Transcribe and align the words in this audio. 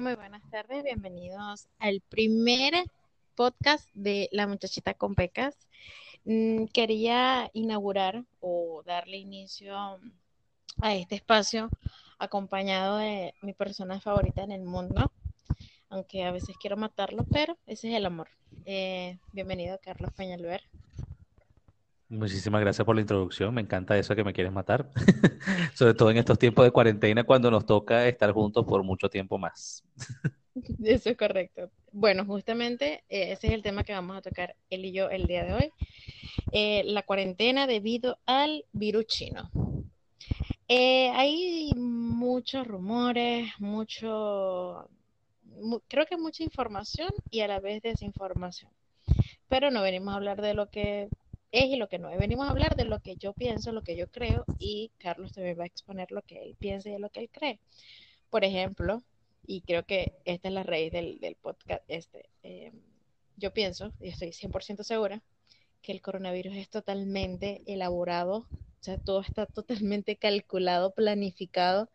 Muy 0.00 0.16
buenas 0.16 0.42
tardes, 0.50 0.82
bienvenidos 0.82 1.68
al 1.78 2.00
primer 2.00 2.74
podcast 3.36 3.88
de 3.94 4.28
La 4.32 4.48
Muchachita 4.48 4.92
con 4.94 5.14
Pecas. 5.14 5.56
Mm, 6.24 6.64
quería 6.66 7.48
inaugurar 7.52 8.24
o 8.40 8.82
darle 8.84 9.18
inicio 9.18 10.00
a 10.82 10.94
este 10.96 11.14
espacio 11.14 11.70
acompañado 12.18 12.96
de 12.96 13.34
mi 13.40 13.52
persona 13.52 14.00
favorita 14.00 14.42
en 14.42 14.50
el 14.50 14.64
mundo, 14.64 15.12
aunque 15.88 16.24
a 16.24 16.32
veces 16.32 16.56
quiero 16.60 16.76
matarlo, 16.76 17.24
pero 17.30 17.56
ese 17.68 17.90
es 17.90 17.94
el 17.94 18.06
amor. 18.06 18.28
Eh, 18.66 19.18
bienvenido, 19.32 19.78
Carlos 19.80 20.12
Peñalver. 20.16 20.64
Muchísimas 22.08 22.60
gracias 22.60 22.84
por 22.84 22.94
la 22.94 23.00
introducción. 23.00 23.54
Me 23.54 23.62
encanta 23.62 23.96
eso 23.96 24.14
que 24.14 24.24
me 24.24 24.32
quieres 24.32 24.52
matar. 24.52 24.90
Sobre 25.74 25.94
todo 25.94 26.10
en 26.10 26.18
estos 26.18 26.38
tiempos 26.38 26.64
de 26.64 26.70
cuarentena 26.70 27.24
cuando 27.24 27.50
nos 27.50 27.64
toca 27.64 28.06
estar 28.06 28.32
juntos 28.32 28.64
por 28.66 28.82
mucho 28.82 29.08
tiempo 29.08 29.38
más. 29.38 29.82
Eso 30.84 31.10
es 31.10 31.16
correcto. 31.16 31.70
Bueno, 31.90 32.24
justamente 32.24 33.04
eh, 33.08 33.32
ese 33.32 33.48
es 33.48 33.52
el 33.54 33.62
tema 33.62 33.84
que 33.84 33.92
vamos 33.92 34.16
a 34.16 34.22
tocar 34.22 34.54
él 34.70 34.84
y 34.84 34.92
yo 34.92 35.10
el 35.10 35.26
día 35.26 35.44
de 35.44 35.54
hoy. 35.54 35.70
Eh, 36.52 36.82
la 36.84 37.02
cuarentena 37.02 37.66
debido 37.66 38.18
al 38.26 38.64
virus 38.72 39.06
chino. 39.06 39.50
Eh, 40.68 41.10
hay 41.10 41.72
muchos 41.74 42.66
rumores, 42.66 43.50
mucho, 43.58 44.88
creo 45.88 46.06
que 46.06 46.16
mucha 46.16 46.42
información 46.42 47.10
y 47.30 47.40
a 47.40 47.48
la 47.48 47.60
vez 47.60 47.82
desinformación. 47.82 48.70
Pero 49.48 49.70
no 49.70 49.82
venimos 49.82 50.14
a 50.14 50.16
hablar 50.16 50.40
de 50.40 50.54
lo 50.54 50.70
que 50.70 51.08
es 51.54 51.66
y 51.70 51.76
lo 51.76 51.88
que 51.88 51.98
no 51.98 52.10
es. 52.10 52.18
Venimos 52.18 52.48
a 52.48 52.50
hablar 52.50 52.74
de 52.74 52.84
lo 52.84 53.00
que 53.00 53.16
yo 53.16 53.32
pienso, 53.32 53.70
lo 53.70 53.82
que 53.82 53.96
yo 53.96 54.10
creo 54.10 54.44
y 54.58 54.90
Carlos 54.98 55.32
también 55.32 55.58
va 55.58 55.62
a 55.62 55.66
exponer 55.66 56.10
lo 56.10 56.22
que 56.22 56.42
él 56.42 56.56
piensa 56.58 56.90
y 56.90 56.98
lo 56.98 57.10
que 57.10 57.20
él 57.20 57.30
cree. 57.30 57.60
Por 58.28 58.44
ejemplo, 58.44 59.02
y 59.46 59.60
creo 59.60 59.84
que 59.84 60.14
esta 60.24 60.48
es 60.48 60.54
la 60.54 60.64
raíz 60.64 60.90
del, 60.92 61.36
podcast, 61.40 61.82
este, 61.86 62.28
eh, 62.42 62.72
yo 63.36 63.52
pienso 63.52 63.92
y 64.00 64.08
estoy 64.08 64.32
100% 64.32 64.82
segura 64.82 65.22
que 65.80 65.92
el 65.92 66.02
coronavirus 66.02 66.56
es 66.56 66.68
totalmente 66.70 67.62
elaborado, 67.66 68.38
o 68.38 68.82
sea, 68.82 68.98
todo 68.98 69.20
está 69.20 69.46
totalmente 69.86 70.16
calculado, 70.16 70.92
planificado. 70.92 71.88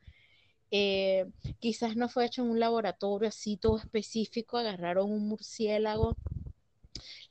Eh, 0.71 1.25
quizás 1.59 1.95
no 1.95 2.07
fue 2.07 2.25
hecho 2.25 2.43
en 2.43 2.51
un 2.51 2.59
laboratorio 2.59 3.27
así 3.27 3.57
todo 3.57 3.77
específico, 3.77 4.57
agarraron 4.57 5.11
un 5.11 5.27
murciélago 5.27 6.15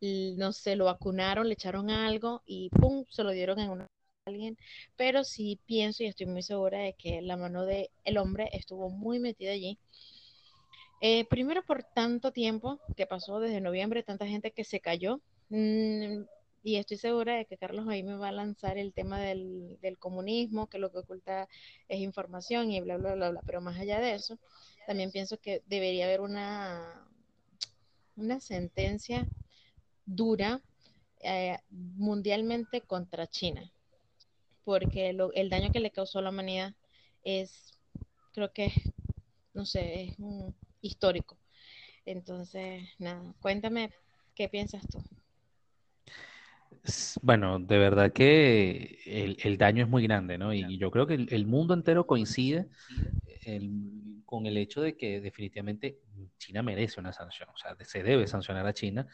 no 0.01 0.53
sé, 0.53 0.77
lo 0.77 0.87
vacunaron, 0.87 1.49
le 1.49 1.55
echaron 1.55 1.91
algo 1.91 2.43
y 2.47 2.71
pum, 2.71 3.05
se 3.09 3.25
lo 3.25 3.31
dieron 3.31 3.59
una 3.71 3.89
alguien, 4.29 4.59
pero 4.97 5.25
sí 5.25 5.59
pienso 5.67 6.03
y 6.03 6.07
estoy 6.07 6.27
muy 6.27 6.43
segura 6.43 6.79
de 6.81 6.95
que 6.95 7.23
la 7.23 7.37
mano 7.37 7.65
del 7.65 7.89
el 8.05 8.19
hombre 8.19 8.49
estuvo 8.53 8.91
muy 8.91 9.19
metida 9.19 9.53
allí. 9.53 9.79
Eh, 11.01 11.25
primero 11.27 11.63
por 11.65 11.85
tanto 11.85 12.33
tiempo 12.33 12.81
que 12.97 13.07
pasó 13.07 13.41
desde 13.41 13.61
noviembre, 13.61 14.03
tanta 14.03 14.27
gente 14.27 14.51
que 14.53 14.65
se 14.65 14.81
cayó. 14.81 15.21
Mm, 15.49 16.25
y 16.65 16.77
estoy 16.77 16.97
segura 16.99 17.37
de 17.37 17.47
que 17.47 17.57
Carlos 17.57 17.87
ahí 17.89 18.03
me 18.03 18.17
va 18.17 18.29
a 18.29 18.33
lanzar 18.33 18.79
el 18.79 18.93
tema 18.93 19.21
del, 19.21 19.79
del, 19.81 19.97
comunismo, 19.99 20.67
que 20.69 20.79
lo 20.79 20.91
que 20.91 20.99
oculta 20.99 21.49
es 21.89 22.01
información 22.01 22.71
y 22.73 22.81
bla, 22.81 22.97
bla, 22.97 23.15
bla, 23.15 23.31
bla. 23.31 23.41
Pero 23.47 23.61
más 23.61 23.79
allá 23.79 24.01
de 24.01 24.15
eso, 24.15 24.39
también 24.87 25.13
pienso 25.13 25.39
que 25.39 25.63
debería 25.67 26.07
haber 26.07 26.21
una, 26.21 27.07
una 28.17 28.41
sentencia 28.41 29.27
dura 30.09 30.61
eh, 31.21 31.59
mundialmente 31.71 32.81
contra 32.81 33.27
China, 33.27 33.71
porque 34.65 35.11
el 35.35 35.51
daño 35.51 35.71
que 35.71 35.81
le 35.81 35.91
causó 35.91 36.19
a 36.19 36.23
la 36.23 36.31
humanidad 36.31 36.75
es, 37.23 37.79
creo 38.33 38.53
que, 38.53 38.73
no 39.55 39.67
sé, 39.67 40.05
es 40.05 40.19
un 40.19 40.55
histórico. 40.81 41.37
Entonces, 42.07 42.83
nada, 42.99 43.35
cuéntame 43.41 43.93
qué 44.35 44.49
piensas 44.49 44.83
tú. 44.89 45.03
Bueno, 47.23 47.59
de 47.59 47.77
verdad 47.77 48.13
que 48.13 49.37
el, 49.43 49.59
daño 49.59 49.85
es 49.85 49.91
muy 49.91 50.05
grande, 50.05 50.39
¿no? 50.39 50.55
Y 50.55 50.79
yo 50.79 50.91
creo 50.91 51.07
que 51.07 51.15
el, 51.15 51.47
mundo 51.47 51.75
entero 51.75 52.07
coincide 52.07 52.69
con 54.25 54.47
el 54.47 54.57
hecho 54.57 54.81
de 54.81 54.97
que 54.97 55.21
definitivamente 55.21 55.99
China 56.39 56.63
merece 56.63 57.01
una 57.01 57.13
sanción, 57.13 57.49
o 57.51 57.57
sea, 57.57 57.77
se 57.85 58.03
debe 58.03 58.27
sancionar 58.27 58.67
a 58.67 58.75
China 58.75 59.07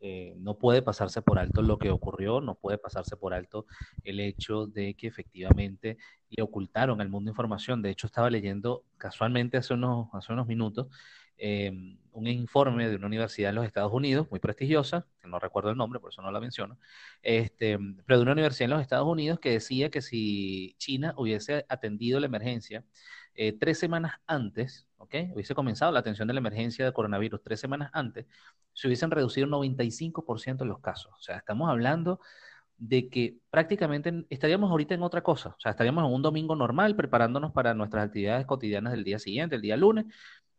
eh, 0.00 0.34
no 0.38 0.58
puede 0.58 0.82
pasarse 0.82 1.22
por 1.22 1.38
alto 1.38 1.62
lo 1.62 1.78
que 1.78 1.90
ocurrió, 1.90 2.40
no 2.40 2.54
puede 2.54 2.78
pasarse 2.78 3.16
por 3.16 3.34
alto 3.34 3.66
el 4.04 4.20
hecho 4.20 4.66
de 4.66 4.94
que 4.94 5.06
efectivamente 5.06 5.98
le 6.30 6.42
ocultaron 6.42 7.00
al 7.00 7.08
mundo 7.08 7.30
información. 7.30 7.82
De 7.82 7.90
hecho, 7.90 8.06
estaba 8.06 8.30
leyendo 8.30 8.84
casualmente 8.98 9.56
hace 9.56 9.74
unos, 9.74 10.08
hace 10.12 10.32
unos 10.32 10.46
minutos 10.46 10.88
eh, 11.38 11.70
un 12.12 12.26
informe 12.26 12.88
de 12.88 12.96
una 12.96 13.08
universidad 13.08 13.50
en 13.50 13.56
los 13.56 13.66
Estados 13.66 13.92
Unidos, 13.92 14.26
muy 14.30 14.40
prestigiosa, 14.40 15.06
que 15.20 15.28
no 15.28 15.38
recuerdo 15.38 15.70
el 15.70 15.76
nombre, 15.76 16.00
por 16.00 16.10
eso 16.10 16.22
no 16.22 16.30
la 16.30 16.40
menciono, 16.40 16.78
este, 17.22 17.78
pero 18.06 18.18
de 18.18 18.22
una 18.22 18.32
universidad 18.32 18.64
en 18.66 18.70
los 18.70 18.80
Estados 18.80 19.06
Unidos 19.06 19.38
que 19.38 19.50
decía 19.50 19.90
que 19.90 20.00
si 20.00 20.74
China 20.78 21.12
hubiese 21.18 21.66
atendido 21.68 22.18
la 22.18 22.26
emergencia 22.26 22.84
eh, 23.36 23.52
tres 23.52 23.78
semanas 23.78 24.14
antes, 24.26 24.86
¿ok? 24.96 25.14
Hubiese 25.34 25.54
comenzado 25.54 25.92
la 25.92 26.00
atención 26.00 26.26
de 26.26 26.34
la 26.34 26.40
emergencia 26.40 26.84
de 26.84 26.92
coronavirus 26.92 27.42
tres 27.42 27.60
semanas 27.60 27.90
antes, 27.92 28.26
se 28.72 28.88
hubiesen 28.88 29.10
reducido 29.10 29.46
un 29.46 29.52
95% 29.52 30.58
de 30.58 30.64
los 30.64 30.80
casos. 30.80 31.12
O 31.18 31.22
sea, 31.22 31.36
estamos 31.36 31.68
hablando 31.68 32.20
de 32.78 33.08
que 33.08 33.36
prácticamente 33.50 34.26
estaríamos 34.28 34.70
ahorita 34.70 34.94
en 34.94 35.02
otra 35.02 35.22
cosa. 35.22 35.50
O 35.50 35.60
sea, 35.60 35.70
estaríamos 35.70 36.04
en 36.06 36.12
un 36.12 36.22
domingo 36.22 36.56
normal 36.56 36.96
preparándonos 36.96 37.52
para 37.52 37.74
nuestras 37.74 38.06
actividades 38.06 38.46
cotidianas 38.46 38.92
del 38.92 39.04
día 39.04 39.18
siguiente, 39.18 39.56
el 39.56 39.62
día 39.62 39.76
lunes, 39.76 40.06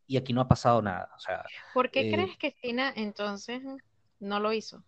y 0.07 0.17
aquí 0.17 0.33
no 0.33 0.41
ha 0.41 0.47
pasado 0.47 0.81
nada. 0.81 1.09
O 1.16 1.19
sea, 1.19 1.43
¿Por 1.73 1.91
qué 1.91 2.09
eh, 2.09 2.11
crees 2.11 2.37
que 2.37 2.55
China 2.61 2.91
entonces 2.95 3.61
no 4.19 4.39
lo 4.39 4.53
hizo? 4.53 4.83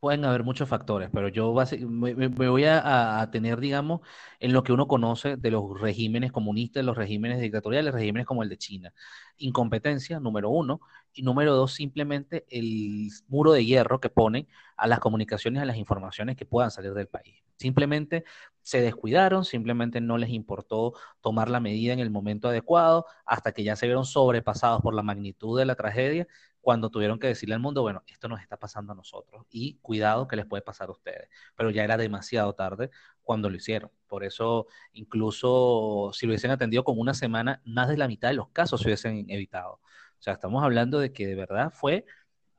Pueden 0.00 0.24
haber 0.24 0.44
muchos 0.44 0.68
factores, 0.68 1.10
pero 1.12 1.28
yo 1.28 1.52
me, 1.88 2.28
voy 2.28 2.64
a, 2.64 3.28
tener, 3.32 3.58
digamos, 3.58 4.00
en 4.38 4.52
lo 4.52 4.62
que 4.62 4.72
uno 4.72 4.86
conoce 4.86 5.36
de 5.36 5.50
los 5.50 5.80
regímenes 5.80 6.30
comunistas, 6.30 6.84
los 6.84 6.96
regímenes 6.96 7.40
dictatoriales, 7.40 7.92
regímenes 7.92 8.24
como 8.26 8.44
el 8.44 8.48
de 8.48 8.58
China. 8.58 8.92
Incompetencia, 9.38 10.20
número 10.20 10.50
uno, 10.50 10.80
y 11.12 11.22
número 11.22 11.54
dos, 11.56 11.74
simplemente 11.74 12.46
el 12.48 13.08
muro 13.26 13.52
de 13.52 13.64
hierro 13.64 13.98
que 14.00 14.08
ponen 14.08 14.46
a 14.76 14.86
las 14.86 15.00
comunicaciones, 15.00 15.62
a 15.62 15.66
las 15.66 15.76
informaciones 15.76 16.36
que 16.36 16.46
puedan 16.46 16.70
salir 16.70 16.94
del 16.94 17.08
país. 17.08 17.42
Simplemente 17.56 18.24
se 18.62 18.80
descuidaron, 18.80 19.44
simplemente 19.44 20.00
no 20.00 20.16
les 20.16 20.30
importó 20.30 20.92
tomar 21.20 21.50
la 21.50 21.58
medida 21.58 21.92
en 21.92 21.98
el 21.98 22.10
momento 22.10 22.48
adecuado, 22.48 23.06
hasta 23.26 23.50
que 23.52 23.64
ya 23.64 23.74
se 23.74 23.86
vieron 23.86 24.04
sobrepasados 24.04 24.80
por 24.80 24.94
la 24.94 25.02
magnitud 25.02 25.58
de 25.58 25.64
la 25.64 25.74
tragedia 25.74 26.28
cuando 26.68 26.90
tuvieron 26.90 27.18
que 27.18 27.28
decirle 27.28 27.54
al 27.54 27.62
mundo, 27.62 27.80
bueno, 27.80 28.02
esto 28.06 28.28
nos 28.28 28.42
está 28.42 28.58
pasando 28.58 28.92
a 28.92 28.94
nosotros 28.94 29.46
y 29.48 29.78
cuidado 29.78 30.28
que 30.28 30.36
les 30.36 30.44
puede 30.44 30.60
pasar 30.60 30.90
a 30.90 30.92
ustedes. 30.92 31.30
Pero 31.56 31.70
ya 31.70 31.82
era 31.82 31.96
demasiado 31.96 32.54
tarde 32.54 32.90
cuando 33.22 33.48
lo 33.48 33.56
hicieron. 33.56 33.90
Por 34.06 34.22
eso, 34.22 34.66
incluso 34.92 36.10
si 36.12 36.26
lo 36.26 36.32
hubiesen 36.32 36.50
atendido 36.50 36.84
con 36.84 36.98
una 36.98 37.14
semana, 37.14 37.62
más 37.64 37.88
de 37.88 37.96
la 37.96 38.06
mitad 38.06 38.28
de 38.28 38.34
los 38.34 38.50
casos 38.50 38.82
se 38.82 38.88
hubiesen 38.88 39.30
evitado. 39.30 39.76
O 39.76 39.80
sea, 40.18 40.34
estamos 40.34 40.62
hablando 40.62 40.98
de 40.98 41.10
que 41.10 41.26
de 41.26 41.36
verdad 41.36 41.72
fue 41.72 42.04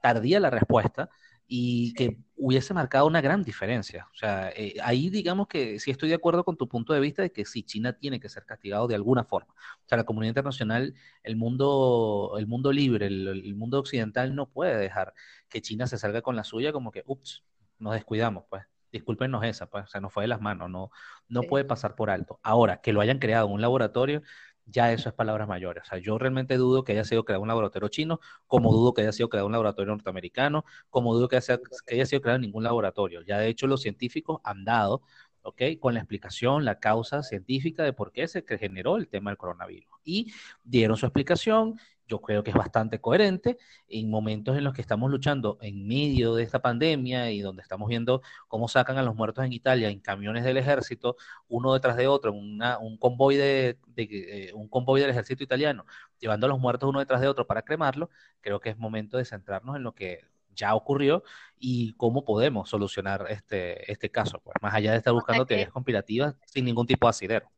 tardía 0.01 0.39
la 0.39 0.49
respuesta 0.49 1.11
y 1.51 1.93
que 1.95 2.15
hubiese 2.35 2.75
marcado 2.75 3.07
una 3.07 3.21
gran 3.21 3.41
diferencia. 3.43 4.07
O 4.13 4.15
sea, 4.15 4.51
eh, 4.55 4.75
ahí 4.83 5.09
digamos 5.09 5.47
que 5.47 5.79
sí 5.79 5.89
estoy 5.89 6.09
de 6.09 6.15
acuerdo 6.15 6.43
con 6.45 6.55
tu 6.55 6.69
punto 6.69 6.93
de 6.93 6.99
vista 6.99 7.23
de 7.23 7.31
que 7.31 7.43
sí, 7.43 7.63
China 7.63 7.93
tiene 7.93 8.19
que 8.19 8.29
ser 8.29 8.45
castigado 8.45 8.87
de 8.87 8.93
alguna 8.93 9.23
forma. 9.23 9.51
O 9.53 9.87
sea, 9.87 9.97
la 9.97 10.03
comunidad 10.03 10.29
internacional, 10.29 10.93
el 11.23 11.35
mundo, 11.35 12.35
el 12.37 12.45
mundo 12.45 12.71
libre, 12.71 13.07
el, 13.07 13.55
mundo 13.55 13.79
occidental 13.79 14.35
no 14.35 14.47
puede 14.47 14.77
dejar 14.77 15.15
que 15.49 15.59
China 15.59 15.87
se 15.87 15.97
salga 15.97 16.21
con 16.21 16.35
la 16.35 16.43
suya 16.43 16.71
como 16.71 16.91
que, 16.91 17.03
ups, 17.07 17.43
nos 17.79 17.93
descuidamos, 17.93 18.45
pues. 18.47 18.63
Discúlpenos 18.91 19.43
esa, 19.43 19.69
pues, 19.69 19.85
o 19.85 19.87
sea, 19.87 20.01
nos 20.01 20.11
fue 20.13 20.23
de 20.23 20.27
las 20.27 20.41
manos, 20.41 20.69
no, 20.69 20.89
no 21.27 21.43
puede 21.43 21.63
pasar 21.63 21.95
por 21.95 22.09
alto. 22.09 22.39
Ahora, 22.41 22.81
que 22.81 22.91
lo 22.91 23.01
hayan 23.01 23.19
creado 23.19 23.47
en 23.47 23.53
un 23.53 23.61
laboratorio, 23.61 24.23
ya 24.69 24.91
eso 24.91 25.09
es 25.09 25.15
palabras 25.15 25.47
mayores. 25.47 25.83
O 25.83 25.85
sea, 25.87 25.99
yo 25.99 26.17
realmente 26.17 26.57
dudo 26.57 26.83
que 26.83 26.93
haya 26.93 27.03
sido 27.03 27.23
creado 27.25 27.41
un 27.41 27.47
laboratorio 27.47 27.89
chino, 27.89 28.19
como 28.47 28.71
dudo 28.71 28.93
que 28.93 29.01
haya 29.01 29.11
sido 29.11 29.29
creado 29.29 29.47
un 29.47 29.53
laboratorio 29.53 29.93
norteamericano, 29.93 30.65
como 30.89 31.13
dudo 31.13 31.27
que 31.27 31.37
haya, 31.37 31.59
que 31.85 31.95
haya 31.95 32.05
sido 32.05 32.21
creado 32.21 32.39
ningún 32.39 32.63
laboratorio. 32.63 33.21
Ya 33.21 33.39
de 33.39 33.47
hecho 33.47 33.67
los 33.67 33.81
científicos 33.81 34.39
han 34.43 34.65
dado, 34.65 35.01
¿ok? 35.41 35.61
Con 35.79 35.93
la 35.93 36.01
explicación, 36.01 36.65
la 36.65 36.79
causa 36.79 37.23
científica 37.23 37.83
de 37.83 37.93
por 37.93 38.11
qué 38.11 38.27
se 38.27 38.43
generó 38.57 38.97
el 38.97 39.07
tema 39.07 39.31
del 39.31 39.37
coronavirus. 39.37 39.89
Y 40.03 40.31
dieron 40.63 40.97
su 40.97 41.05
explicación 41.05 41.79
yo 42.09 42.19
creo 42.19 42.43
que 42.43 42.49
es 42.49 42.57
bastante 42.57 42.99
coherente 42.99 43.57
en 43.87 44.09
momentos 44.09 44.57
en 44.57 44.63
los 44.63 44.73
que 44.73 44.81
estamos 44.81 45.09
luchando 45.11 45.59
en 45.61 45.87
medio 45.87 46.35
de 46.35 46.43
esta 46.43 46.59
pandemia 46.59 47.31
y 47.31 47.39
donde 47.39 47.61
estamos 47.61 47.87
viendo 47.87 48.21
cómo 48.47 48.67
sacan 48.67 48.97
a 48.97 49.03
los 49.03 49.15
muertos 49.15 49.45
en 49.45 49.53
Italia 49.53 49.89
en 49.89 49.99
camiones 49.99 50.43
del 50.43 50.57
ejército, 50.57 51.15
uno 51.47 51.73
detrás 51.73 51.95
de 51.95 52.07
otro, 52.07 52.33
un 52.33 52.97
convoy 52.97 53.37
de, 53.37 53.77
eh, 53.95 54.51
un 54.53 54.67
convoy 54.67 54.99
del 54.99 55.11
ejército 55.11 55.43
italiano, 55.43 55.85
llevando 56.19 56.47
a 56.47 56.49
los 56.49 56.59
muertos 56.59 56.89
uno 56.89 56.99
detrás 56.99 57.21
de 57.21 57.27
otro 57.27 57.45
para 57.45 57.61
cremarlo, 57.61 58.09
creo 58.41 58.59
que 58.59 58.69
es 58.69 58.77
momento 58.77 59.17
de 59.17 59.25
centrarnos 59.25 59.75
en 59.75 59.83
lo 59.83 59.93
que 59.93 60.25
ya 60.55 60.73
ocurrió 60.73 61.23
y 61.59 61.93
cómo 61.93 62.25
podemos 62.25 62.69
solucionar 62.69 63.27
este, 63.29 63.89
este 63.89 64.09
caso, 64.09 64.41
pues, 64.43 64.55
más 64.61 64.73
allá 64.73 64.91
de 64.91 64.97
estar 64.97 65.13
buscando 65.13 65.45
teorías 65.45 65.71
conspirativas 65.71 66.35
sin 66.45 66.65
ningún 66.65 66.87
tipo 66.87 67.05
de 67.05 67.11
asidero. 67.11 67.51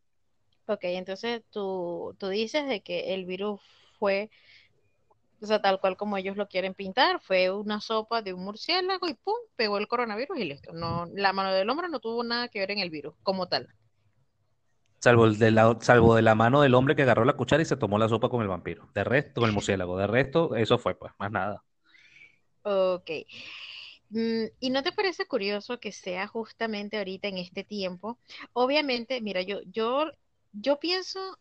Ok, 0.68 0.84
entonces 0.84 1.42
tú, 1.50 2.16
tú 2.20 2.28
dices 2.28 2.68
de 2.68 2.82
que 2.82 3.14
el 3.14 3.26
virus 3.26 3.60
fue, 4.02 4.32
o 5.42 5.46
sea, 5.46 5.62
tal 5.62 5.80
cual 5.80 5.96
como 5.96 6.18
ellos 6.18 6.36
lo 6.36 6.48
quieren 6.48 6.74
pintar, 6.74 7.22
fue 7.22 7.52
una 7.52 7.80
sopa 7.80 8.24
de 8.24 8.34
un 8.34 8.44
murciélago 8.44 9.08
y 9.08 9.14
pum, 9.14 9.36
pegó 9.56 9.78
el 9.78 9.88
coronavirus 9.88 10.40
y 10.40 10.46
listo. 10.46 10.74
No, 10.74 11.06
la 11.14 11.34
mano 11.34 11.54
del 11.54 11.70
hombre 11.70 11.88
no 11.88 12.00
tuvo 12.00 12.24
nada 12.24 12.48
que 12.48 12.58
ver 12.58 12.72
en 12.72 12.80
el 12.80 12.90
virus 12.90 13.14
como 13.22 13.48
tal. 13.48 13.68
Salvo, 14.98 15.26
el 15.26 15.38
de 15.38 15.52
la, 15.52 15.78
salvo 15.82 16.16
de 16.16 16.24
la 16.24 16.34
mano 16.34 16.62
del 16.62 16.74
hombre 16.74 16.96
que 16.96 17.04
agarró 17.04 17.26
la 17.26 17.34
cuchara 17.34 17.62
y 17.62 17.66
se 17.66 17.78
tomó 17.78 18.00
la 18.00 18.10
sopa 18.10 18.30
con 18.30 18.42
el 18.42 18.48
vampiro. 18.48 18.90
De 18.96 19.04
resto, 19.04 19.42
con 19.42 19.50
el 19.50 19.54
murciélago. 19.54 19.98
De 19.98 20.08
resto, 20.08 20.56
eso 20.56 20.80
fue, 20.80 20.96
pues, 20.96 21.14
más 21.20 21.32
nada. 21.32 21.64
Ok. 22.64 23.10
Mm, 24.10 24.46
¿Y 24.60 24.70
no 24.72 24.82
te 24.82 24.92
parece 24.92 25.28
curioso 25.28 25.80
que 25.80 25.92
sea 25.92 26.28
justamente 26.28 26.98
ahorita 26.98 27.28
en 27.28 27.38
este 27.38 27.64
tiempo? 27.64 28.20
Obviamente, 28.54 29.22
mira, 29.22 29.42
yo, 29.42 29.62
yo, 29.66 30.12
yo 30.54 30.80
pienso 30.80 31.38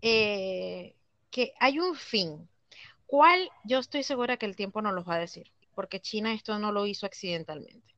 eh, 0.00 0.96
que 1.32 1.54
hay 1.58 1.80
un 1.80 1.96
fin. 1.96 2.48
¿Cuál? 3.06 3.50
Yo 3.64 3.80
estoy 3.80 4.04
segura 4.04 4.36
que 4.36 4.46
el 4.46 4.54
tiempo 4.54 4.80
no 4.80 4.92
los 4.92 5.08
va 5.08 5.16
a 5.16 5.18
decir, 5.18 5.50
porque 5.74 6.00
China 6.00 6.32
esto 6.32 6.58
no 6.60 6.70
lo 6.70 6.86
hizo 6.86 7.06
accidentalmente. 7.06 7.94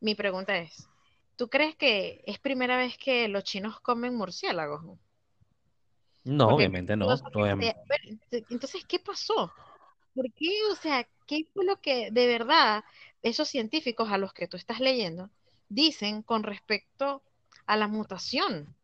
Mi 0.00 0.14
pregunta 0.14 0.56
es, 0.56 0.88
¿tú 1.36 1.50
crees 1.50 1.76
que 1.76 2.22
es 2.26 2.38
primera 2.38 2.76
vez 2.78 2.96
que 2.96 3.28
los 3.28 3.44
chinos 3.44 3.80
comen 3.80 4.14
murciélagos? 4.14 4.82
No, 6.24 6.44
Porque 6.44 6.54
obviamente 6.54 6.96
no. 6.96 7.08
obviamente. 7.08 7.76
entonces, 8.48 8.84
¿qué 8.86 8.98
pasó? 8.98 9.52
¿Por 10.14 10.32
qué? 10.32 10.50
O 10.72 10.76
sea, 10.76 11.06
¿qué 11.26 11.44
fue 11.52 11.64
lo 11.64 11.80
que 11.80 12.10
de 12.10 12.26
verdad 12.26 12.84
esos 13.22 13.48
científicos 13.48 14.10
a 14.10 14.18
los 14.18 14.32
que 14.32 14.46
tú 14.46 14.56
estás 14.56 14.80
leyendo 14.80 15.30
dicen 15.68 16.22
con 16.22 16.42
respecto 16.42 17.22
a 17.66 17.76
la 17.76 17.88
mutación? 17.88 18.74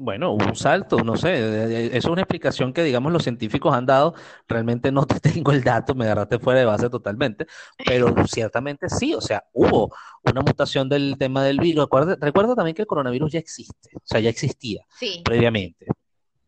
Bueno, 0.00 0.32
un 0.32 0.54
salto, 0.54 0.98
no 1.02 1.16
sé, 1.16 1.30
eh, 1.30 1.86
eh, 1.86 1.86
eso 1.88 2.08
es 2.08 2.12
una 2.12 2.22
explicación 2.22 2.72
que, 2.72 2.84
digamos, 2.84 3.10
los 3.12 3.24
científicos 3.24 3.74
han 3.74 3.84
dado. 3.84 4.14
Realmente 4.46 4.92
no 4.92 5.04
te 5.06 5.18
tengo 5.18 5.50
el 5.50 5.64
dato, 5.64 5.96
me 5.96 6.04
agarraste 6.04 6.38
fuera 6.38 6.60
de 6.60 6.66
base 6.66 6.88
totalmente, 6.88 7.46
pero 7.84 8.14
ciertamente 8.28 8.88
sí, 8.88 9.12
o 9.14 9.20
sea, 9.20 9.44
hubo 9.52 9.92
una 10.22 10.42
mutación 10.42 10.88
del 10.88 11.16
tema 11.18 11.42
del 11.42 11.58
virus. 11.58 11.84
Recuerda, 11.86 12.16
recuerda 12.20 12.54
también 12.54 12.76
que 12.76 12.82
el 12.82 12.86
coronavirus 12.86 13.32
ya 13.32 13.40
existe, 13.40 13.90
o 13.96 14.02
sea, 14.04 14.20
ya 14.20 14.30
existía 14.30 14.86
Sí, 15.00 15.20
previamente. 15.24 15.86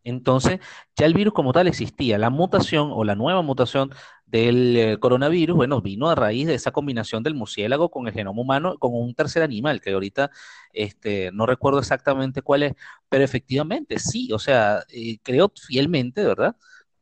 Entonces, 0.05 0.61
ya 0.97 1.07
el 1.07 1.15
virus 1.15 1.35
como 1.35 1.53
tal 1.53 1.67
existía. 1.67 2.19
La 2.19 2.31
mutación 2.31 2.91
o 2.93 3.05
la 3.05 3.15
nueva 3.17 3.43
mutación 3.43 3.91
del 4.31 4.77
eh, 4.77 4.99
coronavirus, 4.99 5.57
bueno, 5.57 5.81
vino 5.81 6.09
a 6.09 6.15
raíz 6.15 6.47
de 6.47 6.55
esa 6.55 6.71
combinación 6.71 7.23
del 7.23 7.35
murciélago 7.35 7.91
con 7.91 8.07
el 8.07 8.15
genoma 8.15 8.41
humano, 8.41 8.79
con 8.79 8.95
un 8.95 9.15
tercer 9.15 9.43
animal, 9.43 9.81
que 9.81 9.93
ahorita 9.93 10.31
este, 10.73 11.31
no 11.33 11.47
recuerdo 11.47 11.81
exactamente 11.81 12.43
cuál 12.43 12.63
es, 12.63 12.75
pero 13.09 13.25
efectivamente 13.25 13.99
sí, 13.99 14.33
o 14.33 14.39
sea, 14.39 14.85
eh, 14.89 15.19
creo 15.23 15.53
fielmente, 15.55 16.25
¿verdad? 16.25 16.57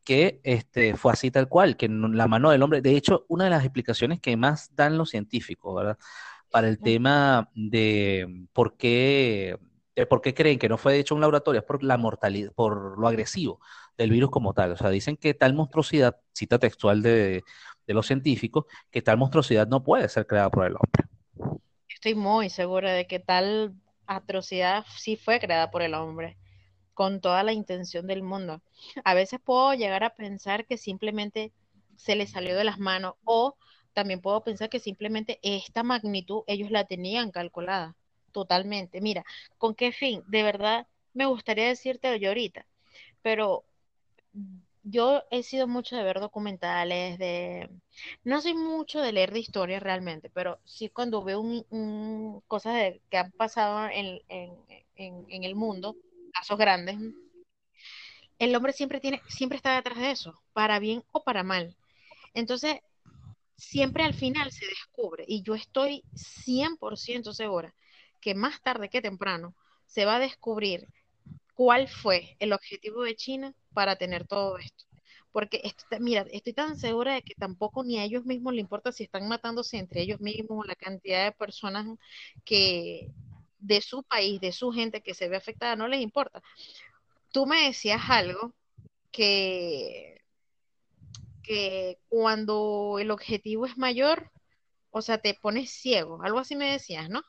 Que 0.05 0.41
este, 0.43 0.97
fue 0.97 1.13
así 1.13 1.31
tal 1.31 1.49
cual, 1.49 1.77
que 1.77 1.89
la 1.89 2.29
mano 2.29 2.51
del 2.51 2.63
hombre, 2.63 2.81
de 2.81 2.97
hecho, 2.97 3.27
una 3.29 3.45
de 3.45 3.51
las 3.51 3.65
explicaciones 3.65 4.21
que 4.21 4.37
más 4.37 4.75
dan 4.75 4.97
los 4.97 5.11
científicos, 5.11 5.75
¿verdad? 5.77 5.99
Para 6.51 6.69
el 6.69 6.79
tema 6.79 7.51
de 7.55 8.47
por 8.55 8.79
qué 8.79 9.59
¿Por 10.07 10.21
qué 10.21 10.35
creen 10.35 10.59
que 10.59 10.69
no 10.69 10.79
fue 10.79 10.99
hecho 10.99 11.15
un 11.15 11.21
laboratorio? 11.21 11.61
Es 11.61 11.67
por 11.67 11.83
la 11.83 11.97
mortalidad, 11.97 12.53
por 12.55 12.99
lo 12.99 13.09
agresivo 13.09 13.61
del 13.97 14.11
virus 14.11 14.31
como 14.31 14.55
tal. 14.55 14.73
O 14.73 14.77
sea, 14.77 14.91
dicen 14.91 15.17
que 15.17 15.35
tal 15.35 15.55
monstruosidad, 15.55 16.17
cita 16.33 16.59
textual 16.59 17.03
de, 17.03 17.45
de 17.87 17.95
los 17.95 18.07
científicos, 18.07 18.67
que 18.91 19.03
tal 19.03 19.19
monstruosidad 19.19 19.67
no 19.69 19.83
puede 19.83 20.09
ser 20.09 20.27
creada 20.27 20.51
por 20.51 20.67
el 20.67 20.75
hombre. 20.75 21.09
estoy 21.89 22.15
muy 22.15 22.51
segura 22.51 22.93
de 22.93 23.07
que 23.07 23.19
tal 23.21 23.75
atrocidad 24.07 24.85
sí 24.97 25.17
fue 25.17 25.39
creada 25.41 25.71
por 25.71 25.83
el 25.83 25.95
hombre, 25.95 26.39
con 26.95 27.21
toda 27.21 27.43
la 27.43 27.53
intención 27.53 28.07
del 28.07 28.23
mundo. 28.23 28.63
A 29.05 29.15
veces 29.15 29.41
puedo 29.45 29.75
llegar 29.75 30.05
a 30.05 30.15
pensar 30.17 30.67
que 30.67 30.79
simplemente 30.79 31.53
se 31.97 32.17
le 32.17 32.27
salió 32.27 32.57
de 32.57 32.65
las 32.65 32.79
manos 32.79 33.15
o 33.25 33.57
también 33.95 34.21
puedo 34.21 34.45
pensar 34.45 34.71
que 34.71 34.81
simplemente 34.81 35.41
esta 35.43 35.83
magnitud 35.83 36.43
ellos 36.47 36.71
la 36.71 36.85
tenían 36.87 37.31
calculada 37.33 37.97
totalmente. 38.39 39.01
Mira, 39.01 39.25
¿con 39.59 39.75
qué 39.75 39.93
fin? 39.93 40.23
De 40.29 40.43
verdad 40.43 40.87
me 41.15 41.27
gustaría 41.27 41.67
decírtelo 41.69 42.17
yo 42.17 42.29
ahorita, 42.29 42.67
pero 43.23 43.65
yo 44.85 45.23
he 45.31 45.43
sido 45.43 45.67
mucho 45.67 45.97
de 45.97 46.05
ver 46.05 46.21
documentales, 46.21 47.19
de... 47.19 47.69
No 48.25 48.41
soy 48.41 48.55
mucho 48.55 49.01
de 49.01 49.13
leer 49.13 49.33
de 49.33 49.41
historia 49.41 49.81
realmente, 49.81 50.31
pero 50.31 50.59
sí 50.65 50.89
cuando 50.89 51.23
veo 51.25 51.41
un, 51.41 52.43
cosas 52.47 52.95
que 53.11 53.19
han 53.19 53.33
pasado 53.33 53.89
en, 53.93 54.21
en, 54.29 54.53
en, 54.97 55.27
en 55.29 55.45
el 55.45 55.55
mundo, 55.57 55.97
casos 56.33 56.59
grandes, 56.59 56.97
el 58.39 58.55
hombre 58.55 58.73
siempre 58.73 59.01
tiene, 59.01 59.21
siempre 59.29 59.57
está 59.57 59.75
detrás 59.75 59.99
de 59.99 60.13
eso, 60.13 60.41
para 60.53 60.79
bien 60.79 61.03
o 61.11 61.25
para 61.25 61.43
mal. 61.43 61.77
Entonces, 62.35 62.77
siempre 63.57 64.05
al 64.05 64.15
final 64.15 64.53
se 64.53 64.67
descubre, 64.67 65.25
y 65.27 65.43
yo 65.43 65.57
estoy 65.57 66.05
100% 66.15 67.35
segura 67.35 67.75
que 68.21 68.35
más 68.35 68.61
tarde 68.63 68.89
que 68.89 69.03
temprano 69.03 69.55
se 69.87 70.05
va 70.05 70.17
a 70.17 70.21
descubrir 70.21 70.89
cuál 71.55 71.89
fue 71.89 72.37
el 72.39 72.53
objetivo 72.53 73.03
de 73.03 73.17
China 73.17 73.55
para 73.75 73.97
tener 73.97 74.27
todo 74.27 74.59
esto. 74.59 74.85
Porque, 75.33 75.61
esto, 75.65 75.85
mira, 76.01 76.27
estoy 76.31 76.53
tan 76.53 76.77
segura 76.77 77.15
de 77.15 77.23
que 77.23 77.35
tampoco 77.35 77.85
ni 77.85 77.99
a 77.99 78.05
ellos 78.05 78.25
mismos 78.25 78.55
les 78.55 78.63
importa 78.63 78.93
si 78.93 79.05
están 79.05 79.29
matándose 79.29 79.77
entre 79.79 80.03
ellos 80.03 80.21
mismos, 80.21 80.67
la 80.67 80.75
cantidad 80.75 81.25
de 81.25 81.33
personas 81.33 81.87
que 82.45 83.11
de 83.59 83.81
su 83.81 84.03
país, 84.05 84.41
de 84.41 84.53
su 84.53 84.71
gente 84.73 85.03
que 85.03 85.15
se 85.15 85.29
ve 85.29 85.37
afectada, 85.37 85.77
no 85.77 85.89
les 85.89 86.01
importa. 86.01 86.43
Tú 87.33 87.47
me 87.47 87.67
decías 87.67 88.03
algo 88.09 88.55
que, 89.11 90.23
que 91.43 91.99
cuando 92.09 92.99
el 93.01 93.11
objetivo 93.11 93.67
es 93.67 93.77
mayor, 93.77 94.31
o 94.91 95.03
sea, 95.03 95.19
te 95.19 95.35
pones 95.35 95.71
ciego, 95.71 96.23
algo 96.23 96.39
así 96.39 96.57
me 96.57 96.71
decías, 96.71 97.09
¿no? 97.11 97.23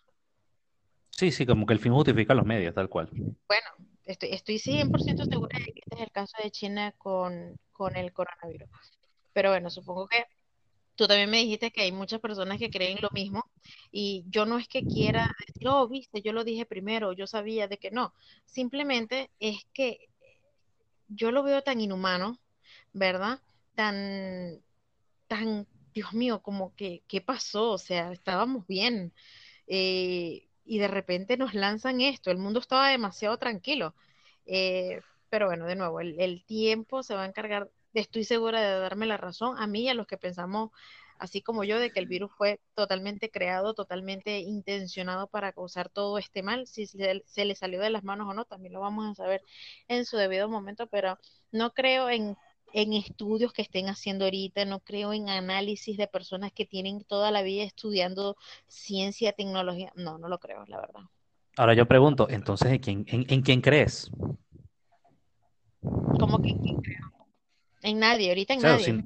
Sí, 1.11 1.31
sí, 1.31 1.45
como 1.45 1.65
que 1.65 1.73
el 1.73 1.79
fin 1.79 1.93
justifica 1.93 2.33
los 2.33 2.45
medios, 2.45 2.73
tal 2.73 2.89
cual. 2.89 3.09
Bueno, 3.11 3.67
estoy, 4.05 4.29
estoy 4.31 4.59
100% 4.59 5.25
segura 5.25 5.57
de 5.65 5.73
que 5.73 5.81
este 5.81 5.95
es 5.95 6.01
el 6.01 6.11
caso 6.11 6.37
de 6.41 6.51
China 6.51 6.93
con, 6.97 7.57
con 7.71 7.95
el 7.95 8.13
coronavirus. 8.13 8.69
Pero 9.33 9.49
bueno, 9.49 9.69
supongo 9.69 10.07
que 10.07 10.25
tú 10.95 11.07
también 11.07 11.29
me 11.29 11.37
dijiste 11.37 11.71
que 11.71 11.81
hay 11.81 11.93
muchas 11.93 12.19
personas 12.19 12.59
que 12.59 12.69
creen 12.69 12.97
lo 13.01 13.09
mismo 13.13 13.49
y 13.89 14.25
yo 14.27 14.45
no 14.45 14.57
es 14.57 14.67
que 14.67 14.85
quiera 14.85 15.33
decir, 15.47 15.67
oh, 15.69 15.87
viste, 15.87 16.21
yo 16.21 16.33
lo 16.33 16.43
dije 16.43 16.65
primero, 16.65 17.13
yo 17.13 17.25
sabía 17.25 17.69
de 17.69 17.77
que 17.77 17.89
no. 17.89 18.13
Simplemente 18.45 19.31
es 19.39 19.65
que 19.73 20.09
yo 21.07 21.31
lo 21.31 21.41
veo 21.43 21.61
tan 21.61 21.79
inhumano, 21.79 22.37
¿verdad? 22.91 23.39
Tan, 23.75 24.61
tan, 25.27 25.67
Dios 25.93 26.13
mío, 26.13 26.41
como 26.41 26.75
que, 26.75 27.01
¿qué 27.07 27.21
pasó? 27.21 27.71
O 27.71 27.77
sea, 27.77 28.11
estábamos 28.11 28.67
bien 28.67 29.13
eh, 29.67 30.48
y 30.69 30.79
de 30.79 30.87
repente 30.87 31.37
nos 31.37 31.53
lanzan 31.55 32.01
esto, 32.01 32.31
el 32.31 32.37
mundo 32.37 32.59
estaba 32.59 32.89
demasiado 32.89 33.37
tranquilo. 33.37 33.95
Eh, 34.45 35.01
pero 35.29 35.47
bueno, 35.47 35.65
de 35.67 35.75
nuevo, 35.75 35.99
el, 35.99 36.19
el 36.19 36.45
tiempo 36.45 37.03
se 37.03 37.15
va 37.15 37.23
a 37.23 37.27
encargar, 37.27 37.69
estoy 37.93 38.23
segura 38.23 38.61
de 38.61 38.79
darme 38.79 39.05
la 39.07 39.17
razón 39.17 39.57
a 39.59 39.67
mí 39.67 39.83
y 39.83 39.89
a 39.89 39.93
los 39.95 40.07
que 40.07 40.17
pensamos, 40.17 40.71
así 41.19 41.41
como 41.41 41.63
yo, 41.63 41.79
de 41.79 41.91
que 41.91 41.99
el 41.99 42.07
virus 42.07 42.31
fue 42.37 42.61
totalmente 42.75 43.29
creado, 43.31 43.73
totalmente 43.73 44.39
intencionado 44.39 45.27
para 45.27 45.53
causar 45.53 45.89
todo 45.89 46.17
este 46.17 46.43
mal. 46.43 46.67
Si 46.67 46.85
se, 46.87 47.23
se 47.25 47.45
le 47.45 47.55
salió 47.55 47.79
de 47.81 47.89
las 47.89 48.03
manos 48.03 48.27
o 48.29 48.33
no, 48.33 48.45
también 48.45 48.73
lo 48.73 48.79
vamos 48.81 49.05
a 49.11 49.15
saber 49.15 49.43
en 49.87 50.05
su 50.05 50.17
debido 50.17 50.49
momento, 50.49 50.87
pero 50.87 51.17
no 51.51 51.73
creo 51.73 52.09
en 52.09 52.37
en 52.73 52.93
estudios 52.93 53.53
que 53.53 53.61
estén 53.61 53.87
haciendo 53.89 54.25
ahorita, 54.25 54.65
no 54.65 54.79
creo 54.79 55.13
en 55.13 55.29
análisis 55.29 55.97
de 55.97 56.07
personas 56.07 56.51
que 56.51 56.65
tienen 56.65 57.03
toda 57.03 57.31
la 57.31 57.41
vida 57.41 57.63
estudiando 57.63 58.35
ciencia, 58.67 59.33
tecnología. 59.33 59.91
No, 59.95 60.17
no 60.17 60.27
lo 60.27 60.39
creo, 60.39 60.65
la 60.67 60.79
verdad. 60.79 61.01
Ahora 61.57 61.73
yo 61.73 61.87
pregunto, 61.87 62.27
entonces, 62.29 62.71
¿en 62.71 62.79
quién, 62.79 63.05
en, 63.07 63.25
en 63.29 63.41
quién 63.41 63.61
crees? 63.61 64.09
¿Cómo 66.19 66.39
que 66.41 66.49
en 66.49 66.57
quién 66.59 66.81
creo? 66.81 66.99
En 67.81 67.99
nadie, 67.99 68.29
ahorita 68.29 68.53
en 68.53 68.59
Claro, 68.59 68.77
nadie. 68.79 68.93
si, 68.93 69.03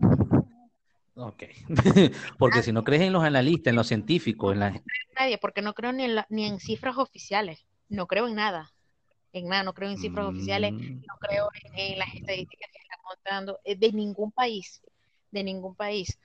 ok. 1.15 1.43
Porque 2.39 2.62
si 2.62 2.72
no 2.72 2.84
crees 2.84 3.03
en 3.03 3.13
los 3.13 3.24
analistas, 3.24 3.72
en 3.72 3.75
los 3.75 3.88
científicos, 3.88 4.53
en 4.53 4.60
la, 4.60 4.82
nadie, 5.15 5.38
porque 5.38 5.62
no 5.62 5.74
creo 5.74 5.91
ni 5.93 6.03
en, 6.03 6.15
la- 6.15 6.27
ni 6.29 6.46
en 6.46 6.60
cifras 6.60 6.98
oficiales. 6.98 7.65
No 7.89 8.08
creo 8.08 8.27
en 8.27 8.36
nada. 8.36 8.72
En 9.32 9.48
nada, 9.48 9.63
no 9.63 9.74
creo 9.74 9.89
en 9.89 9.98
cifras 9.98 10.27
oficiales, 10.27 10.74
Mm, 10.74 11.05
no 11.08 11.15
creo 11.20 11.48
en, 11.75 11.93
en 11.93 12.00
las 12.00 12.13
estadísticas 12.15 12.70
que 12.72 12.79
eh, 13.63 13.75
de 13.75 13.91
ningún 13.91 14.31
país, 14.31 14.81
de 15.31 15.43
ningún 15.43 15.75
país. 15.75 16.17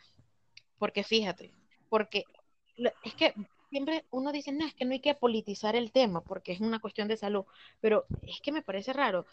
Porque 0.79 1.03
fíjate, 1.05 1.53
porque 1.89 2.25
es 3.03 3.15
que 3.15 3.35
siempre 3.71 4.05
uno 4.11 4.33
dice, 4.33 4.53
no, 4.53 4.67
es 4.67 4.75
que 4.75 4.85
no 4.85 4.93
hay 4.93 5.01
que 5.01 5.15
politizar 5.15 5.77
el 5.77 5.93
tema 5.93 6.23
porque 6.23 6.53
es 6.53 6.61
una 6.61 6.81
cuestión 6.81 7.09
de 7.09 7.17
salud, 7.17 7.45
pero 7.81 8.07
es 8.23 8.41
que 8.41 8.53
me 8.53 8.63
parece 8.63 8.93
raro. 8.93 9.27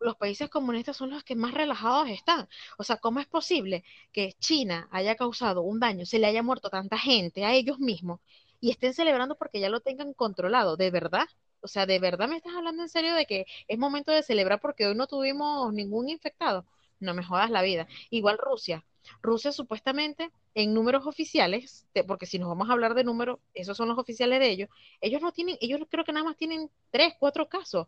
Los 0.00 0.16
países 0.16 0.50
comunistas 0.50 0.96
son 0.96 1.10
los 1.10 1.24
que 1.24 1.36
más 1.36 1.54
relajados 1.54 2.08
están. 2.10 2.48
O 2.78 2.84
sea, 2.84 2.96
¿cómo 2.98 3.20
es 3.20 3.26
posible 3.26 3.84
que 4.12 4.34
China 4.38 4.88
haya 4.90 5.14
causado 5.16 5.62
un 5.62 5.80
daño, 5.80 6.04
se 6.06 6.18
le 6.18 6.26
haya 6.26 6.42
muerto 6.42 6.68
tanta 6.70 6.98
gente 6.98 7.44
a 7.44 7.54
ellos 7.54 7.78
mismos 7.78 8.20
y 8.60 8.70
estén 8.70 8.94
celebrando 8.94 9.36
porque 9.36 9.60
ya 9.60 9.68
lo 9.70 9.80
tengan 9.80 10.12
controlado? 10.14 10.76
¿De 10.76 10.90
verdad? 10.90 11.26
O 11.60 11.68
sea, 11.68 11.86
¿de 11.86 11.98
verdad 11.98 12.28
me 12.28 12.36
estás 12.36 12.54
hablando 12.54 12.82
en 12.82 12.88
serio 12.90 13.14
de 13.14 13.26
que 13.26 13.46
es 13.68 13.78
momento 13.78 14.12
de 14.12 14.22
celebrar 14.22 14.60
porque 14.60 14.86
hoy 14.86 14.94
no 14.94 15.06
tuvimos 15.06 15.72
ningún 15.72 16.08
infectado? 16.10 16.66
No 17.04 17.14
me 17.14 17.22
jodas 17.22 17.50
la 17.50 17.62
vida. 17.62 17.86
Igual 18.10 18.38
Rusia. 18.38 18.84
Rusia 19.22 19.52
supuestamente 19.52 20.30
en 20.54 20.72
números 20.72 21.06
oficiales, 21.06 21.86
porque 22.06 22.26
si 22.26 22.38
nos 22.38 22.48
vamos 22.48 22.70
a 22.70 22.72
hablar 22.72 22.94
de 22.94 23.04
números, 23.04 23.38
esos 23.52 23.76
son 23.76 23.88
los 23.88 23.98
oficiales 23.98 24.40
de 24.40 24.50
ellos, 24.50 24.70
ellos 25.00 25.20
no 25.20 25.32
tienen, 25.32 25.56
ellos 25.60 25.80
creo 25.90 26.04
que 26.04 26.12
nada 26.12 26.24
más 26.24 26.36
tienen 26.36 26.70
tres, 26.90 27.14
cuatro 27.18 27.48
casos. 27.48 27.86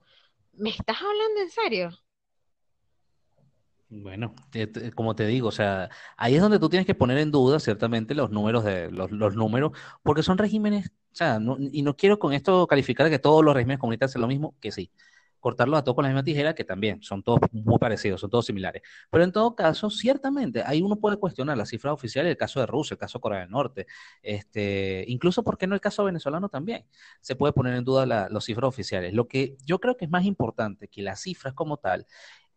¿Me 0.52 0.70
estás 0.70 0.98
hablando 1.00 1.40
en 1.40 1.50
serio? 1.50 1.90
Bueno, 3.88 4.34
como 4.96 5.14
te 5.14 5.26
digo, 5.26 5.48
o 5.48 5.52
sea, 5.52 5.88
ahí 6.16 6.34
es 6.34 6.42
donde 6.42 6.58
tú 6.58 6.68
tienes 6.68 6.86
que 6.86 6.94
poner 6.94 7.18
en 7.18 7.30
duda 7.30 7.60
ciertamente 7.60 8.14
los 8.16 8.30
números 8.30 8.64
de 8.64 8.90
los, 8.90 9.10
números, 9.36 9.72
porque 10.02 10.24
son 10.24 10.38
regímenes, 10.38 10.88
o 10.88 11.14
sea, 11.14 11.38
y 11.70 11.82
no 11.82 11.96
quiero 11.96 12.18
con 12.18 12.32
esto 12.32 12.66
calificar 12.66 13.08
que 13.10 13.20
todos 13.20 13.44
los 13.44 13.54
regímenes 13.54 13.78
comunitarios 13.78 14.10
hacen 14.10 14.22
lo 14.22 14.28
mismo, 14.28 14.56
que 14.60 14.72
sí, 14.72 14.90
cortarlos 15.46 15.78
a 15.78 15.84
todos 15.84 15.94
con 15.94 16.02
la 16.02 16.08
misma 16.08 16.24
tijera, 16.24 16.56
que 16.56 16.64
también 16.64 17.00
son 17.02 17.22
todos 17.22 17.38
muy 17.52 17.78
parecidos, 17.78 18.20
son 18.20 18.28
todos 18.28 18.46
similares. 18.46 18.82
Pero 19.08 19.22
en 19.22 19.30
todo 19.30 19.54
caso, 19.54 19.90
ciertamente, 19.90 20.64
ahí 20.66 20.82
uno 20.82 20.96
puede 20.96 21.18
cuestionar 21.18 21.56
las 21.56 21.68
cifras 21.68 21.94
oficiales, 21.94 22.30
el 22.32 22.36
caso 22.36 22.58
de 22.58 22.66
Rusia, 22.66 22.94
el 22.94 22.98
caso 22.98 23.18
de 23.18 23.22
Corea 23.22 23.40
del 23.42 23.50
Norte, 23.50 23.86
este, 24.22 25.04
incluso, 25.06 25.44
¿por 25.44 25.56
qué 25.56 25.68
no 25.68 25.76
el 25.76 25.80
caso 25.80 26.02
venezolano 26.02 26.48
también? 26.48 26.84
Se 27.20 27.36
puede 27.36 27.52
poner 27.52 27.74
en 27.74 27.84
duda 27.84 28.06
las 28.06 28.44
cifras 28.44 28.66
oficiales. 28.66 29.14
Lo 29.14 29.28
que 29.28 29.56
yo 29.64 29.78
creo 29.78 29.96
que 29.96 30.06
es 30.06 30.10
más 30.10 30.24
importante 30.24 30.88
que 30.88 31.00
las 31.00 31.20
cifras 31.20 31.54
como 31.54 31.76
tal 31.76 32.08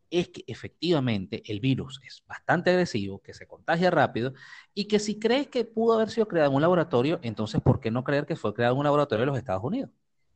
es 0.10 0.30
que 0.30 0.44
efectivamente 0.48 1.44
el 1.46 1.60
virus 1.60 2.02
es 2.04 2.24
bastante 2.28 2.72
agresivo, 2.72 3.22
que 3.22 3.36
se 3.36 3.46
contagia 3.46 3.92
rápido 3.92 4.34
y 4.74 4.86
que 4.86 4.98
si 4.98 5.20
crees 5.20 5.48
que 5.48 5.64
pudo 5.64 5.94
haber 5.94 6.10
sido 6.10 6.28
creado 6.28 6.50
en 6.50 6.56
un 6.56 6.62
laboratorio, 6.64 7.20
entonces 7.22 7.62
¿por 7.62 7.80
qué 7.80 7.92
no 7.92 8.04
creer 8.04 8.26
que 8.26 8.36
fue 8.36 8.56
creado 8.56 8.74
en 8.74 8.80
un 8.80 8.86
laboratorio 8.86 9.22
de 9.22 9.28
los 9.28 9.38
Estados 9.38 9.64
Unidos? 9.64 9.92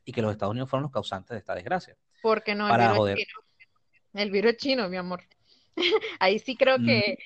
Y 0.05 0.11
que 0.11 0.21
los 0.21 0.31
Estados 0.31 0.51
Unidos 0.51 0.69
fueron 0.69 0.83
los 0.83 0.91
causantes 0.91 1.29
de 1.29 1.37
esta 1.37 1.55
desgracia. 1.55 1.95
Porque 2.21 2.55
no, 2.55 2.73
el 2.73 2.91
virus 2.91 3.09
es 3.09 3.15
chino. 3.15 3.39
El 4.13 4.31
virus 4.31 4.57
chino, 4.57 4.89
mi 4.89 4.97
amor. 4.97 5.23
ahí 6.19 6.39
sí 6.39 6.55
creo 6.55 6.77
mm, 6.79 6.85
que... 6.85 7.17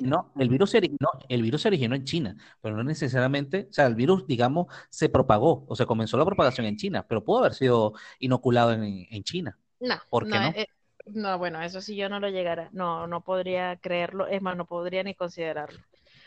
No, 0.00 0.32
el 0.36 0.48
virus, 0.48 0.70
se, 0.70 0.80
no, 0.80 1.10
el 1.28 1.42
virus 1.42 1.62
se 1.62 1.68
originó 1.68 1.94
en 1.94 2.04
China, 2.04 2.36
pero 2.60 2.76
no 2.76 2.84
necesariamente, 2.84 3.68
o 3.70 3.72
sea, 3.72 3.86
el 3.86 3.94
virus, 3.94 4.26
digamos, 4.26 4.66
se 4.90 5.08
propagó 5.08 5.64
o 5.68 5.76
se 5.76 5.86
comenzó 5.86 6.16
la 6.16 6.24
propagación 6.24 6.66
en 6.66 6.76
China, 6.76 7.06
pero 7.08 7.24
pudo 7.24 7.38
haber 7.38 7.54
sido 7.54 7.94
inoculado 8.18 8.72
en, 8.72 9.06
en 9.10 9.24
China. 9.24 9.58
No, 9.80 9.96
¿por 10.08 10.24
qué 10.24 10.38
no? 10.38 10.48
Eh, 10.48 10.68
no, 11.06 11.38
bueno, 11.38 11.62
eso 11.62 11.80
sí 11.80 11.94
yo 11.94 12.08
no 12.08 12.18
lo 12.18 12.28
llegara, 12.28 12.68
no, 12.72 13.06
no 13.06 13.22
podría 13.22 13.76
creerlo, 13.76 14.26
es 14.26 14.42
más, 14.42 14.56
no 14.56 14.66
podría 14.66 15.02
ni 15.02 15.14
considerarlo. 15.14 15.78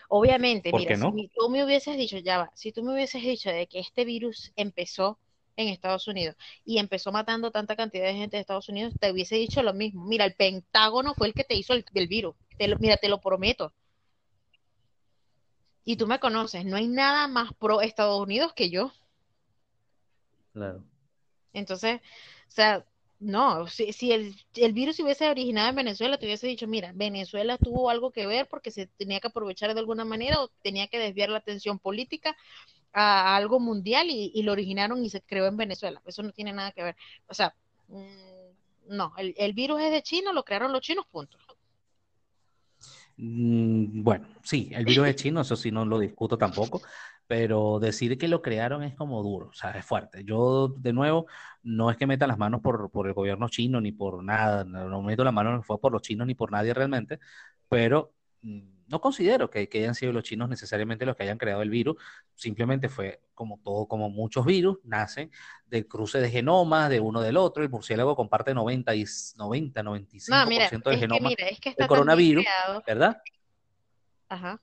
Obviamente, 0.08 0.72
mira, 0.74 0.96
si 0.96 1.30
tú 1.36 1.50
me 1.50 1.64
hubieses 1.64 1.96
dicho, 1.98 2.18
ya 2.18 2.40
va, 2.40 2.52
si 2.56 2.72
tú 2.72 2.84
me 2.84 2.94
hubieses 2.94 3.22
dicho 3.22 3.52
de 3.52 3.68
que 3.68 3.80
este 3.80 4.06
virus 4.06 4.52
empezó 4.56 5.20
en 5.56 5.68
Estados 5.70 6.08
Unidos 6.08 6.36
y 6.66 6.78
empezó 6.78 7.12
matando 7.12 7.52
tanta 7.52 7.76
cantidad 7.76 8.06
de 8.06 8.14
gente 8.14 8.38
de 8.38 8.42
Estados 8.42 8.70
Unidos, 8.70 8.94
te 9.00 9.12
hubiese 9.12 9.36
dicho 9.36 9.62
lo 9.64 9.74
mismo. 9.74 10.06
Mira, 10.06 10.26
el 10.26 10.36
Pentágono 10.36 11.14
fue 11.14 11.28
el 11.28 11.34
que 11.34 11.44
te 11.44 11.56
hizo 11.56 11.74
el, 11.74 11.84
virus. 12.08 12.36
mira, 12.80 12.98
te 12.98 13.10
lo 13.10 13.20
prometo. 13.20 13.74
Y 15.84 15.98
tú 15.98 16.08
me 16.08 16.20
conoces, 16.20 16.66
no 16.66 16.78
hay 16.78 16.88
nada 16.88 17.28
más 17.28 17.54
pro 17.54 17.82
Estados 17.82 18.22
Unidos 18.22 18.54
que 18.54 18.70
yo. 18.70 18.92
Claro. 20.54 20.84
Entonces, 21.54 22.00
o 22.48 22.52
sea, 22.52 22.86
no, 23.20 23.68
si, 23.68 23.92
si 23.92 24.14
el, 24.14 24.36
el, 24.56 24.74
virus 24.74 24.96
se 24.96 25.04
hubiese 25.04 25.30
originado 25.30 25.70
en 25.70 25.76
Venezuela, 25.76 26.18
te 26.18 26.26
hubiese 26.26 26.48
dicho, 26.48 26.68
mira, 26.68 26.94
Venezuela 26.96 27.58
tuvo 27.58 27.90
algo 27.90 28.12
que 28.12 28.26
ver 28.26 28.48
porque 28.48 28.72
se 28.72 28.88
tenía 28.88 29.20
que 29.20 29.28
aprovechar 29.28 29.74
de 29.74 29.80
alguna 29.80 30.06
manera 30.06 30.42
o 30.42 30.48
tenía 30.62 30.88
que 30.88 31.00
desviar 31.00 31.30
la 31.30 31.40
atención 31.40 31.80
política 31.80 32.38
a, 32.94 33.36
algo 33.36 33.60
mundial 33.60 34.08
y, 34.10 34.42
lo 34.44 34.52
originaron 34.52 35.04
y 35.04 35.10
se 35.10 35.22
creó 35.22 35.48
en 35.48 35.58
Venezuela. 35.58 36.02
Eso 36.06 36.24
no 36.24 36.32
tiene 36.32 36.54
nada 36.54 36.72
que 36.72 36.84
ver. 36.84 36.96
O 37.28 37.34
sea, 37.34 37.56
mm, 37.88 38.96
no, 38.96 39.14
el, 39.18 39.34
el 39.38 39.54
virus 39.54 39.82
es 39.82 39.92
de 39.92 40.02
China, 40.02 40.34
lo 40.34 40.44
crearon 40.44 40.72
los 40.72 40.82
chinos, 40.82 41.06
punto. 41.12 41.38
Mm, 43.22 44.02
bueno, 44.02 44.28
sí, 44.44 44.70
el 44.74 44.86
virus 44.86 45.08
es 45.08 45.16
chino, 45.18 45.42
eso 45.42 45.58
sí 45.58 45.72
no 45.72 45.84
lo 45.84 46.00
discuto 46.00 46.38
tampoco, 46.38 46.82
pero 47.28 47.78
decir 47.80 48.18
que 48.18 48.30
lo 48.30 48.42
crearon 48.42 48.82
es 48.82 48.96
como 48.96 49.22
duro, 49.22 49.48
o 49.48 49.54
sea, 49.54 49.72
es 49.72 49.86
fuerte. 49.86 50.24
Yo, 50.24 50.70
de 50.70 50.94
nuevo, 50.94 51.28
no 51.62 51.92
es 51.92 51.98
que 51.98 52.08
meta 52.08 52.28
las 52.28 52.38
manos 52.38 52.62
por, 52.62 52.90
por 52.92 53.08
el 53.08 53.14
gobierno 53.14 53.50
chino 53.50 53.82
ni 53.82 53.92
por 53.92 54.24
nada, 54.24 54.64
no, 54.64 55.02
meto 55.02 55.26
las 55.26 55.34
manos, 55.34 55.54
no 55.54 55.64
fue 55.64 55.80
por 55.82 55.92
los 55.92 56.02
chinos 56.02 56.28
ni 56.28 56.34
por 56.34 56.52
nadie 56.52 56.74
realmente, 56.74 57.20
pero 57.68 58.14
mm, 58.42 58.79
no 58.90 59.02
considero 59.02 59.50
que, 59.50 59.70
que, 59.70 59.80
hayan 59.80 59.96
sido 59.96 60.12
los 60.12 60.24
chinos 60.24 60.50
necesariamente 60.50 61.06
los 61.06 61.16
que 61.16 61.24
hayan 61.24 61.38
creado 61.38 61.62
el 61.62 61.70
virus, 61.70 61.98
simplemente 62.36 62.90
fue 62.90 63.22
como 63.34 63.60
todo, 63.64 63.88
como 63.88 64.10
muchos 64.10 64.46
virus, 64.46 64.80
nacen 64.84 65.32
del 65.68 65.88
cruce 65.88 66.20
de 66.20 66.30
genomas 66.30 66.90
de 66.90 67.00
uno 67.00 67.22
del 67.22 67.38
otro, 67.38 67.64
el 67.64 67.70
murciélago 67.70 68.16
comparte 68.16 68.54
90, 68.54 68.96
y, 68.96 69.06
90 69.38 69.84
95% 69.84 70.90
del 70.90 71.00
genoma 71.00 71.30
del 71.30 71.88
coronavirus, 71.88 72.46
¿verdad? 72.86 73.22
Ajá. 74.28 74.60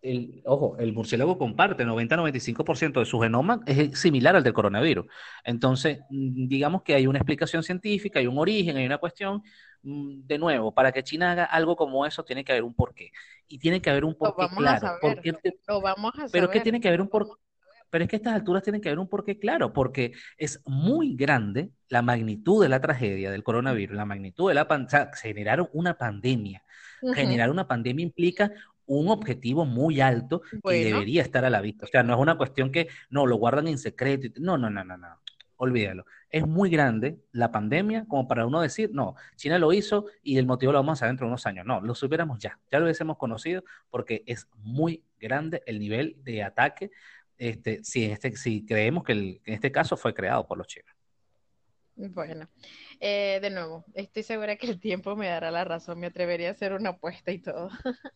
El, 0.00 0.42
ojo, 0.44 0.76
el 0.78 0.92
murciélago 0.92 1.38
comparte 1.38 1.84
90-95% 1.84 3.00
de 3.00 3.04
su 3.04 3.18
genoma, 3.18 3.60
es 3.66 3.98
similar 3.98 4.36
al 4.36 4.44
del 4.44 4.52
coronavirus. 4.52 5.06
Entonces, 5.44 6.00
mm, 6.08 6.46
digamos 6.46 6.82
que 6.82 6.94
hay 6.94 7.06
una 7.06 7.18
explicación 7.18 7.62
científica, 7.64 8.20
hay 8.20 8.28
un 8.28 8.38
origen, 8.38 8.76
hay 8.76 8.86
una 8.86 8.98
cuestión. 8.98 9.42
Mm, 9.82 10.26
de 10.26 10.38
nuevo, 10.38 10.72
para 10.74 10.92
que 10.92 11.02
China 11.04 11.32
haga 11.32 11.44
algo 11.44 11.76
como 11.76 12.04
eso, 12.06 12.24
tiene 12.24 12.44
que 12.44 12.52
haber 12.52 12.64
un 12.64 12.74
porqué. 12.74 13.12
Y 13.46 13.58
tiene 13.58 13.80
que 13.80 13.90
haber 13.90 14.04
un 14.04 14.14
porqué 14.14 14.50
claro. 14.54 14.98
Lo 15.68 15.80
vamos 15.80 16.14
a 16.14 16.18
saber. 16.18 16.30
Pero 16.32 16.50
que 16.50 16.60
tiene 16.60 16.80
que 16.80 16.88
haber 16.88 17.00
un 17.00 17.08
porqué. 17.08 17.32
Pero 17.90 18.04
es 18.04 18.10
que 18.10 18.16
a 18.16 18.18
estas 18.18 18.34
alturas 18.34 18.62
tiene 18.62 18.80
que 18.80 18.88
haber 18.90 18.98
un 18.98 19.08
porqué 19.08 19.38
claro, 19.38 19.72
porque 19.72 20.12
es 20.36 20.60
muy 20.66 21.16
grande 21.16 21.70
la 21.88 22.02
magnitud 22.02 22.62
de 22.62 22.68
la 22.68 22.80
tragedia 22.80 23.30
del 23.30 23.42
coronavirus, 23.42 23.96
la 23.96 24.04
magnitud 24.04 24.48
de 24.50 24.54
la 24.54 24.68
pandemia, 24.68 25.10
generar 25.14 25.70
una 25.72 25.96
pandemia. 25.96 26.62
Generar 27.14 27.50
una 27.50 27.66
pandemia 27.66 28.02
implica 28.02 28.52
un 28.86 29.08
objetivo 29.08 29.64
muy 29.64 30.00
alto 30.00 30.42
y 30.64 30.82
debería 30.84 31.22
estar 31.22 31.44
a 31.44 31.50
la 31.50 31.60
vista. 31.60 31.86
O 31.86 31.88
sea, 31.88 32.02
no 32.02 32.14
es 32.14 32.20
una 32.20 32.36
cuestión 32.36 32.72
que 32.72 32.88
no 33.10 33.26
lo 33.26 33.36
guardan 33.36 33.68
en 33.68 33.78
secreto. 33.78 34.28
No, 34.40 34.58
no, 34.58 34.68
no, 34.68 34.84
no, 34.84 34.96
no. 34.96 35.08
Olvídalo. 35.58 36.06
Es 36.30 36.46
muy 36.46 36.70
grande 36.70 37.18
la 37.32 37.52
pandemia 37.52 38.06
como 38.08 38.26
para 38.26 38.46
uno 38.46 38.60
decir, 38.60 38.90
no, 38.92 39.16
China 39.36 39.58
lo 39.58 39.72
hizo 39.72 40.06
y 40.22 40.38
el 40.38 40.46
motivo 40.46 40.72
lo 40.72 40.78
vamos 40.78 40.98
a 40.98 41.00
saber 41.00 41.10
dentro 41.12 41.26
de 41.26 41.32
unos 41.32 41.46
años. 41.46 41.66
No, 41.66 41.80
lo 41.80 41.94
supiéramos 41.94 42.38
ya. 42.38 42.58
Ya 42.70 42.78
lo 42.78 42.86
hubiésemos 42.86 43.18
conocido 43.18 43.62
porque 43.90 44.22
es 44.26 44.48
muy 44.56 45.04
grande 45.18 45.62
el 45.66 45.80
nivel 45.80 46.16
de 46.22 46.42
ataque 46.42 46.90
este, 47.38 47.84
si, 47.84 48.04
este, 48.04 48.36
si 48.36 48.64
creemos 48.66 49.04
que 49.04 49.12
en 49.12 49.40
este 49.44 49.70
caso 49.70 49.96
fue 49.96 50.12
creado 50.12 50.46
por 50.46 50.58
los 50.58 50.66
chinos. 50.66 50.92
Bueno, 51.94 52.48
eh, 53.00 53.38
de 53.42 53.50
nuevo, 53.50 53.84
estoy 53.94 54.22
segura 54.22 54.56
que 54.56 54.68
el 54.68 54.78
tiempo 54.78 55.16
me 55.16 55.28
dará 55.28 55.50
la 55.50 55.64
razón, 55.64 55.98
me 55.98 56.06
atrevería 56.06 56.48
a 56.48 56.52
hacer 56.52 56.72
una 56.72 56.90
apuesta 56.90 57.32
y 57.32 57.38
todo. 57.38 57.70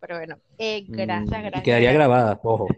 Pero 0.00 0.16
bueno, 0.16 0.38
eh, 0.58 0.84
gracias, 0.86 1.40
mm, 1.40 1.42
gracias. 1.42 1.64
quedaría 1.64 1.92
grabada, 1.92 2.38
ojo. 2.40 2.68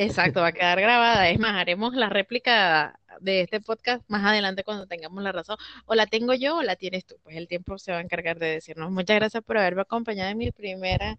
Exacto, 0.00 0.40
va 0.40 0.48
a 0.48 0.52
quedar 0.52 0.80
grabada. 0.80 1.28
Es 1.28 1.40
más, 1.40 1.54
haremos 1.56 1.92
la 1.94 2.08
réplica 2.08 3.00
de 3.20 3.40
este 3.42 3.60
podcast 3.60 4.04
más 4.08 4.24
adelante 4.24 4.62
cuando 4.62 4.86
tengamos 4.86 5.22
la 5.24 5.32
razón. 5.32 5.56
O 5.86 5.94
la 5.96 6.06
tengo 6.06 6.34
yo 6.34 6.58
o 6.58 6.62
la 6.62 6.76
tienes 6.76 7.04
tú. 7.04 7.16
Pues 7.24 7.36
el 7.36 7.48
tiempo 7.48 7.78
se 7.78 7.90
va 7.90 7.98
a 7.98 8.00
encargar 8.00 8.38
de 8.38 8.46
decirnos. 8.46 8.92
Muchas 8.92 9.16
gracias 9.16 9.42
por 9.42 9.58
haberme 9.58 9.82
acompañado 9.82 10.30
en 10.30 10.38
mi 10.38 10.52
primera 10.52 11.18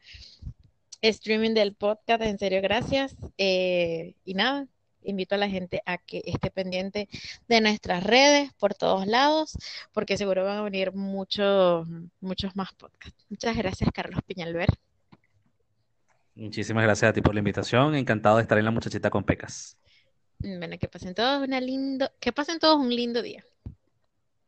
streaming 1.01 1.53
del 1.53 1.75
podcast. 1.75 2.21
En 2.24 2.39
serio, 2.39 2.62
gracias. 2.62 3.15
Eh, 3.38 4.15
y 4.24 4.33
nada, 4.33 4.65
invito 5.03 5.36
a 5.36 5.38
la 5.39 5.50
gente 5.50 5.81
a 5.86 5.98
que 5.98 6.21
esté 6.25 6.50
pendiente 6.50 7.09
de 7.50 7.62
nuestras 7.62 8.03
redes 8.03 8.53
por 8.53 8.75
todos 8.75 9.07
lados, 9.07 9.57
porque 9.93 10.17
seguro 10.17 10.45
van 10.45 10.57
a 10.59 10.63
venir 10.63 10.93
muchos, 10.93 11.86
muchos 12.21 12.55
más 12.55 12.71
podcasts. 12.74 13.25
Muchas 13.29 13.57
gracias, 13.57 13.89
Carlos 13.93 14.21
Piñalver. 14.25 14.69
Muchísimas 16.39 16.84
gracias 16.84 17.10
a 17.10 17.13
ti 17.13 17.22
por 17.22 17.34
la 17.34 17.39
invitación. 17.39 17.96
Encantado 17.96 18.38
de 18.38 18.43
estar 18.43 18.58
en 18.58 18.65
la 18.65 18.72
muchachita 18.72 19.10
con 19.10 19.24
pecas. 19.25 19.77
Bueno, 20.39 20.77
que 20.79 20.88
pasen 20.88 21.13
todos 21.13 21.41
una 21.46 21.60
lindo, 21.62 22.10
que 22.19 22.31
pasen 22.31 22.60
todos 22.60 22.77
un 22.77 22.89
lindo 22.96 23.22
día. 23.22 23.46